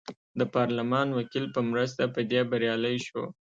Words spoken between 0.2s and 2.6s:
د پارلمان وکیل په مرسته په دې